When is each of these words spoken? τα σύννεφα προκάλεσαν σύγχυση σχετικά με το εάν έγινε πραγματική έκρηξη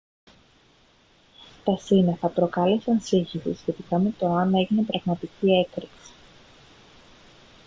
τα 1.63 1.77
σύννεφα 1.77 2.27
προκάλεσαν 2.27 2.99
σύγχυση 3.01 3.53
σχετικά 3.55 3.99
με 3.99 4.13
το 4.17 4.25
εάν 4.25 4.53
έγινε 4.53 4.83
πραγματική 4.83 5.51
έκρηξη 5.51 6.11